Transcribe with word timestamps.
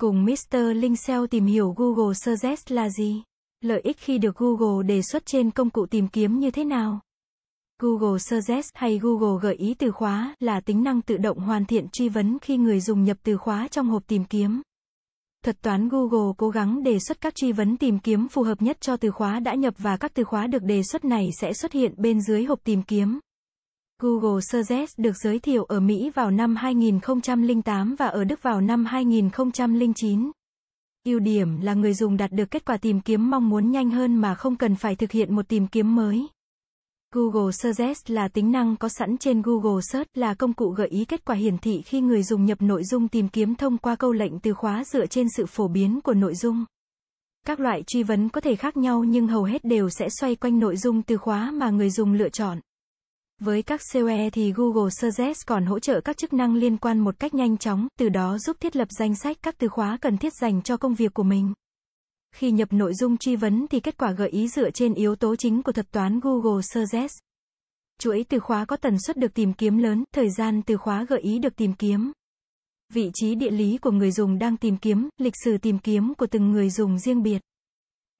Cùng 0.00 0.24
Mr. 0.24 0.56
Linh 0.74 0.94
tìm 1.30 1.46
hiểu 1.46 1.74
Google 1.76 2.14
Suggest 2.14 2.70
là 2.70 2.88
gì? 2.88 3.22
Lợi 3.60 3.80
ích 3.80 3.96
khi 3.98 4.18
được 4.18 4.36
Google 4.36 4.86
đề 4.86 5.02
xuất 5.02 5.26
trên 5.26 5.50
công 5.50 5.70
cụ 5.70 5.86
tìm 5.86 6.08
kiếm 6.08 6.38
như 6.38 6.50
thế 6.50 6.64
nào? 6.64 7.00
Google 7.82 8.18
Suggest 8.18 8.70
hay 8.74 8.98
Google 8.98 9.40
gợi 9.42 9.54
ý 9.54 9.74
từ 9.74 9.90
khóa 9.90 10.34
là 10.40 10.60
tính 10.60 10.82
năng 10.82 11.02
tự 11.02 11.16
động 11.16 11.38
hoàn 11.38 11.64
thiện 11.64 11.88
truy 11.92 12.08
vấn 12.08 12.38
khi 12.38 12.56
người 12.56 12.80
dùng 12.80 13.04
nhập 13.04 13.16
từ 13.22 13.36
khóa 13.36 13.68
trong 13.68 13.88
hộp 13.88 14.06
tìm 14.06 14.24
kiếm. 14.24 14.62
Thuật 15.44 15.62
toán 15.62 15.88
Google 15.88 16.32
cố 16.36 16.48
gắng 16.48 16.82
đề 16.82 16.98
xuất 16.98 17.20
các 17.20 17.34
truy 17.34 17.52
vấn 17.52 17.76
tìm 17.76 17.98
kiếm 17.98 18.28
phù 18.28 18.42
hợp 18.42 18.62
nhất 18.62 18.80
cho 18.80 18.96
từ 18.96 19.10
khóa 19.10 19.40
đã 19.40 19.54
nhập 19.54 19.74
và 19.78 19.96
các 19.96 20.14
từ 20.14 20.24
khóa 20.24 20.46
được 20.46 20.62
đề 20.62 20.82
xuất 20.82 21.04
này 21.04 21.30
sẽ 21.40 21.52
xuất 21.52 21.72
hiện 21.72 21.94
bên 21.96 22.20
dưới 22.20 22.44
hộp 22.44 22.64
tìm 22.64 22.82
kiếm. 22.82 23.18
Google 24.02 24.40
Search 24.40 24.98
được 24.98 25.16
giới 25.16 25.38
thiệu 25.38 25.64
ở 25.64 25.80
Mỹ 25.80 26.10
vào 26.14 26.30
năm 26.30 26.56
2008 26.56 27.94
và 27.98 28.06
ở 28.06 28.24
Đức 28.24 28.42
vào 28.42 28.60
năm 28.60 28.84
2009. 28.84 30.30
Ưu 31.04 31.18
điểm 31.18 31.60
là 31.60 31.74
người 31.74 31.94
dùng 31.94 32.16
đạt 32.16 32.32
được 32.32 32.50
kết 32.50 32.64
quả 32.64 32.76
tìm 32.76 33.00
kiếm 33.00 33.30
mong 33.30 33.48
muốn 33.48 33.70
nhanh 33.70 33.90
hơn 33.90 34.16
mà 34.16 34.34
không 34.34 34.56
cần 34.56 34.76
phải 34.76 34.96
thực 34.96 35.12
hiện 35.12 35.36
một 35.36 35.48
tìm 35.48 35.66
kiếm 35.66 35.94
mới. 35.94 36.26
Google 37.14 37.52
Search 37.52 38.10
là 38.10 38.28
tính 38.28 38.52
năng 38.52 38.76
có 38.76 38.88
sẵn 38.88 39.18
trên 39.18 39.42
Google 39.42 39.80
Search 39.92 40.08
là 40.14 40.34
công 40.34 40.52
cụ 40.52 40.68
gợi 40.68 40.88
ý 40.88 41.04
kết 41.04 41.24
quả 41.24 41.36
hiển 41.36 41.58
thị 41.58 41.82
khi 41.86 42.00
người 42.00 42.22
dùng 42.22 42.44
nhập 42.44 42.62
nội 42.62 42.84
dung 42.84 43.08
tìm 43.08 43.28
kiếm 43.28 43.54
thông 43.54 43.78
qua 43.78 43.96
câu 43.96 44.12
lệnh 44.12 44.40
từ 44.40 44.54
khóa 44.54 44.84
dựa 44.84 45.06
trên 45.06 45.26
sự 45.36 45.46
phổ 45.46 45.68
biến 45.68 46.00
của 46.00 46.14
nội 46.14 46.34
dung. 46.34 46.64
Các 47.46 47.60
loại 47.60 47.82
truy 47.86 48.02
vấn 48.02 48.28
có 48.28 48.40
thể 48.40 48.56
khác 48.56 48.76
nhau 48.76 49.04
nhưng 49.04 49.28
hầu 49.28 49.44
hết 49.44 49.64
đều 49.64 49.90
sẽ 49.90 50.08
xoay 50.20 50.36
quanh 50.36 50.58
nội 50.58 50.76
dung 50.76 51.02
từ 51.02 51.16
khóa 51.16 51.50
mà 51.50 51.70
người 51.70 51.90
dùng 51.90 52.12
lựa 52.12 52.28
chọn. 52.28 52.58
Với 53.38 53.62
các 53.62 53.80
COE 53.92 54.30
thì 54.30 54.52
Google 54.52 54.90
Suggest 54.90 55.46
còn 55.46 55.66
hỗ 55.66 55.78
trợ 55.78 56.00
các 56.00 56.16
chức 56.16 56.32
năng 56.32 56.54
liên 56.54 56.76
quan 56.76 56.98
một 56.98 57.18
cách 57.18 57.34
nhanh 57.34 57.58
chóng, 57.58 57.88
từ 57.98 58.08
đó 58.08 58.38
giúp 58.38 58.56
thiết 58.60 58.76
lập 58.76 58.88
danh 58.98 59.14
sách 59.14 59.36
các 59.42 59.58
từ 59.58 59.68
khóa 59.68 59.98
cần 60.00 60.18
thiết 60.18 60.32
dành 60.40 60.62
cho 60.62 60.76
công 60.76 60.94
việc 60.94 61.14
của 61.14 61.22
mình. 61.22 61.52
Khi 62.34 62.50
nhập 62.50 62.68
nội 62.72 62.94
dung 62.94 63.16
truy 63.16 63.36
vấn 63.36 63.66
thì 63.70 63.80
kết 63.80 63.98
quả 63.98 64.12
gợi 64.12 64.28
ý 64.28 64.48
dựa 64.48 64.70
trên 64.70 64.94
yếu 64.94 65.16
tố 65.16 65.36
chính 65.36 65.62
của 65.62 65.72
thuật 65.72 65.90
toán 65.90 66.20
Google 66.20 66.62
Suggest. 66.62 67.12
Chuỗi 68.00 68.24
từ 68.28 68.38
khóa 68.38 68.64
có 68.64 68.76
tần 68.76 68.96
suất 69.06 69.16
được 69.16 69.34
tìm 69.34 69.52
kiếm 69.52 69.78
lớn, 69.78 70.04
thời 70.14 70.30
gian 70.30 70.62
từ 70.62 70.76
khóa 70.76 71.04
gợi 71.08 71.20
ý 71.20 71.38
được 71.38 71.56
tìm 71.56 71.72
kiếm. 71.72 72.12
Vị 72.92 73.10
trí 73.14 73.34
địa 73.34 73.50
lý 73.50 73.78
của 73.78 73.90
người 73.90 74.12
dùng 74.12 74.38
đang 74.38 74.56
tìm 74.56 74.76
kiếm, 74.76 75.08
lịch 75.18 75.34
sử 75.44 75.58
tìm 75.58 75.78
kiếm 75.78 76.14
của 76.14 76.26
từng 76.26 76.50
người 76.50 76.70
dùng 76.70 76.98
riêng 76.98 77.22
biệt. 77.22 77.42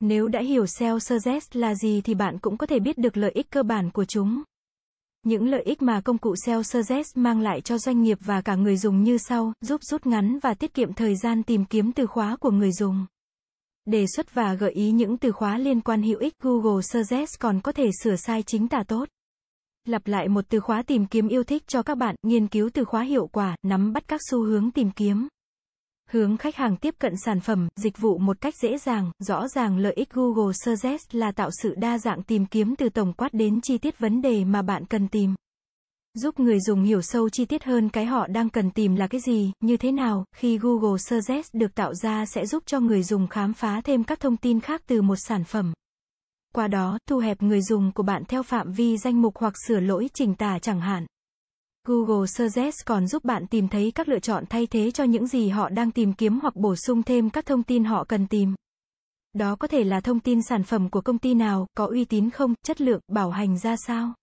Nếu 0.00 0.28
đã 0.28 0.40
hiểu 0.40 0.66
SEO 0.66 0.98
Suggest 0.98 1.56
là 1.56 1.74
gì 1.74 2.00
thì 2.00 2.14
bạn 2.14 2.38
cũng 2.38 2.56
có 2.56 2.66
thể 2.66 2.78
biết 2.78 2.98
được 2.98 3.16
lợi 3.16 3.30
ích 3.34 3.50
cơ 3.50 3.62
bản 3.62 3.90
của 3.90 4.04
chúng. 4.04 4.42
Những 5.22 5.48
lợi 5.48 5.62
ích 5.62 5.82
mà 5.82 6.00
công 6.00 6.18
cụ 6.18 6.34
SEO 6.46 6.62
Suggest 6.62 7.16
mang 7.16 7.40
lại 7.40 7.60
cho 7.60 7.78
doanh 7.78 8.02
nghiệp 8.02 8.18
và 8.20 8.40
cả 8.40 8.54
người 8.54 8.76
dùng 8.76 9.02
như 9.02 9.18
sau, 9.18 9.52
giúp 9.60 9.82
rút 9.82 10.06
ngắn 10.06 10.38
và 10.38 10.54
tiết 10.54 10.74
kiệm 10.74 10.92
thời 10.92 11.16
gian 11.16 11.42
tìm 11.42 11.64
kiếm 11.64 11.92
từ 11.92 12.06
khóa 12.06 12.36
của 12.36 12.50
người 12.50 12.72
dùng. 12.72 13.06
Đề 13.84 14.06
xuất 14.06 14.34
và 14.34 14.54
gợi 14.54 14.72
ý 14.72 14.90
những 14.90 15.18
từ 15.18 15.32
khóa 15.32 15.58
liên 15.58 15.80
quan 15.80 16.02
hữu 16.02 16.18
ích 16.18 16.34
Google 16.42 16.82
Suggest 16.82 17.40
còn 17.40 17.60
có 17.60 17.72
thể 17.72 17.90
sửa 18.02 18.16
sai 18.16 18.42
chính 18.42 18.68
tả 18.68 18.82
tốt. 18.88 19.08
Lặp 19.84 20.06
lại 20.06 20.28
một 20.28 20.44
từ 20.48 20.60
khóa 20.60 20.82
tìm 20.82 21.06
kiếm 21.06 21.28
yêu 21.28 21.44
thích 21.44 21.62
cho 21.66 21.82
các 21.82 21.94
bạn, 21.94 22.14
nghiên 22.22 22.46
cứu 22.46 22.70
từ 22.74 22.84
khóa 22.84 23.02
hiệu 23.02 23.26
quả, 23.26 23.56
nắm 23.62 23.92
bắt 23.92 24.08
các 24.08 24.20
xu 24.30 24.44
hướng 24.44 24.70
tìm 24.70 24.90
kiếm. 24.90 25.28
Hướng 26.10 26.36
khách 26.36 26.56
hàng 26.56 26.76
tiếp 26.76 26.94
cận 26.98 27.12
sản 27.24 27.40
phẩm, 27.40 27.68
dịch 27.76 27.98
vụ 27.98 28.18
một 28.18 28.40
cách 28.40 28.54
dễ 28.62 28.78
dàng, 28.78 29.10
rõ 29.18 29.48
ràng 29.48 29.78
lợi 29.78 29.92
ích 29.92 30.10
Google 30.10 30.52
Suggest 30.52 31.14
là 31.14 31.32
tạo 31.32 31.50
sự 31.62 31.74
đa 31.74 31.98
dạng 31.98 32.22
tìm 32.22 32.46
kiếm 32.46 32.76
từ 32.76 32.88
tổng 32.88 33.12
quát 33.12 33.28
đến 33.32 33.60
chi 33.60 33.78
tiết 33.78 33.98
vấn 33.98 34.22
đề 34.22 34.44
mà 34.44 34.62
bạn 34.62 34.84
cần 34.84 35.08
tìm. 35.08 35.34
Giúp 36.14 36.40
người 36.40 36.60
dùng 36.60 36.82
hiểu 36.82 37.02
sâu 37.02 37.28
chi 37.28 37.44
tiết 37.44 37.64
hơn 37.64 37.88
cái 37.88 38.04
họ 38.06 38.26
đang 38.26 38.50
cần 38.50 38.70
tìm 38.70 38.94
là 38.94 39.06
cái 39.06 39.20
gì, 39.20 39.52
như 39.60 39.76
thế 39.76 39.92
nào, 39.92 40.24
khi 40.36 40.58
Google 40.58 40.98
Suggest 40.98 41.54
được 41.54 41.74
tạo 41.74 41.94
ra 41.94 42.26
sẽ 42.26 42.46
giúp 42.46 42.62
cho 42.66 42.80
người 42.80 43.02
dùng 43.02 43.28
khám 43.28 43.54
phá 43.54 43.80
thêm 43.84 44.04
các 44.04 44.20
thông 44.20 44.36
tin 44.36 44.60
khác 44.60 44.82
từ 44.86 45.02
một 45.02 45.16
sản 45.16 45.44
phẩm. 45.44 45.72
Qua 46.54 46.68
đó, 46.68 46.98
thu 47.08 47.18
hẹp 47.18 47.42
người 47.42 47.62
dùng 47.62 47.92
của 47.92 48.02
bạn 48.02 48.24
theo 48.24 48.42
phạm 48.42 48.72
vi 48.72 48.96
danh 48.96 49.22
mục 49.22 49.38
hoặc 49.38 49.54
sửa 49.66 49.80
lỗi 49.80 50.08
chỉnh 50.14 50.34
tả 50.34 50.58
chẳng 50.58 50.80
hạn. 50.80 51.06
Google 51.88 52.26
Suggest 52.26 52.74
còn 52.86 53.06
giúp 53.06 53.24
bạn 53.24 53.46
tìm 53.46 53.68
thấy 53.68 53.92
các 53.94 54.08
lựa 54.08 54.18
chọn 54.18 54.44
thay 54.50 54.66
thế 54.66 54.90
cho 54.90 55.04
những 55.04 55.26
gì 55.26 55.48
họ 55.48 55.68
đang 55.68 55.90
tìm 55.90 56.12
kiếm 56.12 56.38
hoặc 56.42 56.56
bổ 56.56 56.76
sung 56.76 57.02
thêm 57.02 57.30
các 57.30 57.46
thông 57.46 57.62
tin 57.62 57.84
họ 57.84 58.04
cần 58.04 58.26
tìm. 58.26 58.54
Đó 59.32 59.56
có 59.56 59.68
thể 59.68 59.84
là 59.84 60.00
thông 60.00 60.20
tin 60.20 60.42
sản 60.42 60.62
phẩm 60.62 60.90
của 60.90 61.00
công 61.00 61.18
ty 61.18 61.34
nào, 61.34 61.66
có 61.74 61.86
uy 61.86 62.04
tín 62.04 62.30
không, 62.30 62.54
chất 62.62 62.80
lượng, 62.80 63.00
bảo 63.08 63.30
hành 63.30 63.58
ra 63.58 63.76
sao. 63.86 64.14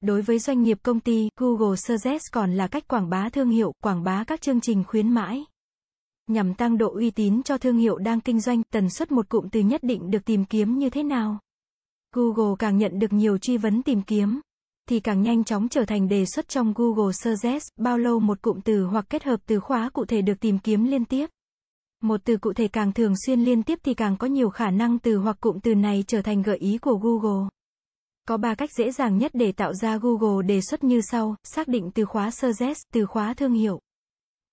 Đối 0.00 0.22
với 0.22 0.38
doanh 0.38 0.62
nghiệp 0.62 0.78
công 0.82 1.00
ty, 1.00 1.28
Google 1.40 1.76
Suggest 1.76 2.22
còn 2.32 2.52
là 2.52 2.66
cách 2.66 2.88
quảng 2.88 3.10
bá 3.10 3.28
thương 3.28 3.50
hiệu, 3.50 3.72
quảng 3.82 4.02
bá 4.02 4.24
các 4.24 4.40
chương 4.40 4.60
trình 4.60 4.84
khuyến 4.84 5.08
mãi. 5.08 5.44
Nhằm 6.26 6.54
tăng 6.54 6.78
độ 6.78 6.94
uy 6.94 7.10
tín 7.10 7.42
cho 7.42 7.58
thương 7.58 7.78
hiệu 7.78 7.98
đang 7.98 8.20
kinh 8.20 8.40
doanh, 8.40 8.62
tần 8.72 8.90
suất 8.90 9.12
một 9.12 9.28
cụm 9.28 9.48
từ 9.48 9.60
nhất 9.60 9.80
định 9.82 10.10
được 10.10 10.24
tìm 10.24 10.44
kiếm 10.44 10.78
như 10.78 10.90
thế 10.90 11.02
nào? 11.02 11.38
Google 12.12 12.54
càng 12.58 12.78
nhận 12.78 12.98
được 12.98 13.12
nhiều 13.12 13.38
truy 13.38 13.56
vấn 13.56 13.82
tìm 13.82 14.02
kiếm, 14.02 14.40
thì 14.88 15.00
càng 15.00 15.22
nhanh 15.22 15.44
chóng 15.44 15.68
trở 15.68 15.84
thành 15.84 16.08
đề 16.08 16.24
xuất 16.26 16.48
trong 16.48 16.72
Google 16.76 17.12
Search. 17.12 17.62
bao 17.76 17.98
lâu 17.98 18.20
một 18.20 18.42
cụm 18.42 18.60
từ 18.60 18.84
hoặc 18.84 19.04
kết 19.10 19.24
hợp 19.24 19.40
từ 19.46 19.60
khóa 19.60 19.90
cụ 19.92 20.04
thể 20.04 20.22
được 20.22 20.40
tìm 20.40 20.58
kiếm 20.58 20.84
liên 20.84 21.04
tiếp. 21.04 21.30
Một 22.02 22.20
từ 22.24 22.36
cụ 22.36 22.52
thể 22.52 22.68
càng 22.68 22.92
thường 22.92 23.14
xuyên 23.26 23.40
liên 23.40 23.62
tiếp 23.62 23.78
thì 23.82 23.94
càng 23.94 24.16
có 24.16 24.26
nhiều 24.26 24.50
khả 24.50 24.70
năng 24.70 24.98
từ 24.98 25.18
hoặc 25.18 25.36
cụm 25.40 25.58
từ 25.58 25.74
này 25.74 26.04
trở 26.06 26.22
thành 26.22 26.42
gợi 26.42 26.58
ý 26.58 26.78
của 26.78 26.94
Google. 26.96 27.48
Có 28.28 28.36
3 28.36 28.54
cách 28.54 28.70
dễ 28.78 28.92
dàng 28.92 29.18
nhất 29.18 29.30
để 29.34 29.52
tạo 29.52 29.74
ra 29.74 29.98
Google 29.98 30.46
đề 30.46 30.60
xuất 30.60 30.84
như 30.84 31.00
sau, 31.10 31.36
xác 31.44 31.68
định 31.68 31.90
từ 31.94 32.04
khóa 32.04 32.30
Search, 32.30 32.78
từ 32.92 33.06
khóa 33.06 33.34
thương 33.34 33.52
hiệu. 33.52 33.80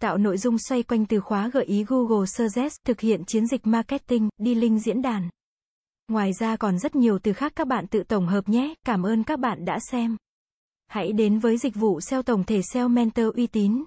Tạo 0.00 0.18
nội 0.18 0.38
dung 0.38 0.56
xoay 0.58 0.82
quanh 0.82 1.06
từ 1.06 1.20
khóa 1.20 1.48
gợi 1.48 1.64
ý 1.64 1.84
Google 1.88 2.26
Search. 2.26 2.72
thực 2.84 3.00
hiện 3.00 3.24
chiến 3.24 3.46
dịch 3.46 3.66
marketing, 3.66 4.28
đi 4.38 4.54
link 4.54 4.80
diễn 4.82 5.02
đàn. 5.02 5.28
Ngoài 6.08 6.32
ra 6.32 6.56
còn 6.56 6.78
rất 6.78 6.96
nhiều 6.96 7.18
từ 7.18 7.32
khác 7.32 7.52
các 7.56 7.66
bạn 7.66 7.86
tự 7.86 8.02
tổng 8.02 8.26
hợp 8.26 8.48
nhé, 8.48 8.74
cảm 8.84 9.06
ơn 9.06 9.24
các 9.24 9.38
bạn 9.38 9.64
đã 9.64 9.78
xem. 9.90 10.16
Hãy 10.88 11.12
đến 11.12 11.38
với 11.38 11.58
dịch 11.58 11.74
vụ 11.74 12.00
SEO 12.00 12.22
tổng 12.22 12.44
thể 12.44 12.60
SEO 12.72 12.88
Mentor 12.88 13.26
uy 13.36 13.46
tín. 13.46 13.84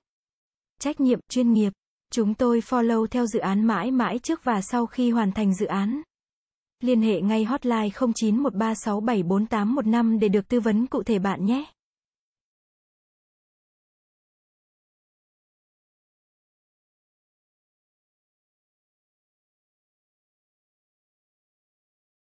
Trách 0.80 1.00
nhiệm, 1.00 1.20
chuyên 1.30 1.54
nghiệp. 1.54 1.74
Chúng 2.12 2.34
tôi 2.34 2.60
follow 2.60 3.08
theo 3.08 3.26
dự 3.26 3.40
án 3.40 3.66
mãi 3.66 3.92
mãi 3.92 4.20
trước 4.20 4.44
và 4.44 4.62
sau 4.62 4.86
khi 4.86 5.12
hoàn 5.12 5.32
thành 5.32 5.56
dự 5.56 5.66
án. 5.66 6.02
Liên 6.84 7.02
hệ 7.02 7.22
ngay 7.22 7.44
hotline 7.44 7.90
0913674815 7.90 10.20
để 10.20 10.30
được 10.30 10.48
tư 10.48 10.60
vấn 10.60 10.88
cụ 10.88 11.04
thể 11.04 11.20
bạn 11.20 11.46
nhé. 11.46 11.66